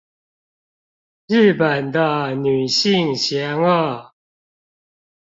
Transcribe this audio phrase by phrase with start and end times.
[1.27, 4.13] 日本的女性嫌惡